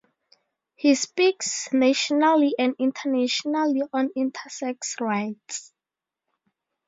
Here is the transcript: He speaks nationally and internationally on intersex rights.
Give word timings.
He 0.73 0.95
speaks 0.95 1.71
nationally 1.71 2.55
and 2.57 2.73
internationally 2.79 3.83
on 3.93 4.09
intersex 4.17 4.99
rights. 4.99 5.73